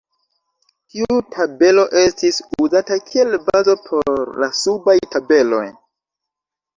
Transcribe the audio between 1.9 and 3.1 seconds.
estis uzata